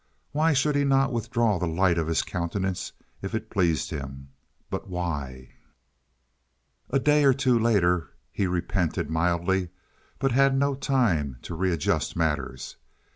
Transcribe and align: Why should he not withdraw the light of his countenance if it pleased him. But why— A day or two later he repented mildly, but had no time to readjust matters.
Why 0.31 0.53
should 0.53 0.75
he 0.75 0.83
not 0.83 1.13
withdraw 1.13 1.59
the 1.59 1.67
light 1.67 1.99
of 1.99 2.07
his 2.07 2.23
countenance 2.23 2.91
if 3.21 3.35
it 3.35 3.51
pleased 3.51 3.91
him. 3.91 4.29
But 4.71 4.89
why— 4.89 5.49
A 6.89 6.97
day 6.97 7.23
or 7.23 7.33
two 7.35 7.59
later 7.59 8.09
he 8.31 8.47
repented 8.47 9.11
mildly, 9.11 9.69
but 10.17 10.31
had 10.31 10.57
no 10.57 10.73
time 10.73 11.37
to 11.43 11.53
readjust 11.53 12.15
matters. 12.15 12.77